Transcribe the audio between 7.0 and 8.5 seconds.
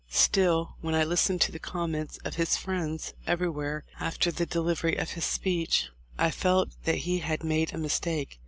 he had made a mis take.